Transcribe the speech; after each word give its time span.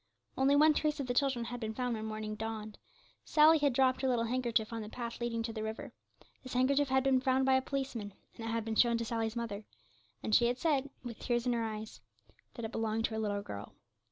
Only 0.35 0.55
one 0.55 0.73
trace 0.73 0.99
of 0.99 1.05
the 1.05 1.13
children 1.13 1.45
had 1.45 1.59
been 1.59 1.75
found 1.75 1.93
when 1.95 2.05
morning 2.07 2.33
dawned; 2.33 2.79
Sally 3.23 3.59
had 3.59 3.71
dropped 3.71 4.01
her 4.01 4.09
little 4.09 4.23
handkerchief 4.25 4.73
on 4.73 4.81
the 4.81 4.89
path 4.89 5.21
leading 5.21 5.43
to 5.43 5.53
the 5.53 5.61
river; 5.61 5.93
this 6.41 6.53
handkerchief 6.55 6.89
had 6.89 7.03
been 7.03 7.21
found 7.21 7.45
by 7.45 7.53
a 7.53 7.61
policeman, 7.61 8.11
and 8.35 8.43
it 8.45 8.49
had 8.49 8.65
been 8.65 8.73
shown 8.73 8.97
to 8.97 9.05
Sally's 9.05 9.35
mother, 9.35 9.63
and 10.23 10.33
she 10.33 10.47
had 10.47 10.57
said, 10.57 10.89
with 11.03 11.19
tears 11.19 11.45
in 11.45 11.53
her 11.53 11.63
eyes, 11.63 12.01
that 12.55 12.65
it 12.65 12.71
belonged 12.71 13.05
to 13.05 13.11
her 13.11 13.19
little 13.19 13.43
girl. 13.43 13.75